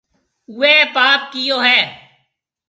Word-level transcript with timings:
اوَي 0.51 0.75
پاپ 0.93 1.21
ڪيئو 1.31 1.57
هيَ۔ 1.67 1.79